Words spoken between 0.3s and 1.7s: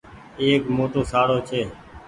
ايڪ موٽو شاڙو ڇي۔